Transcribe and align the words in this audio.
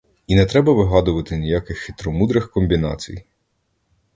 І 0.27 0.35
не 0.35 0.45
треба 0.45 0.73
вигадувати 0.73 1.37
ніяких 1.37 1.77
хитромудрих 1.79 2.51
комбінацій. 2.51 3.23